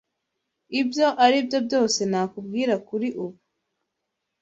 [0.81, 3.37] Ibyo aribyo byose nakubwira kuri ubu.